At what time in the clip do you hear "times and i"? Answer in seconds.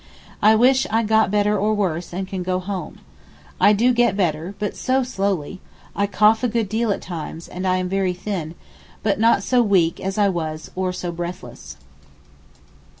7.03-7.77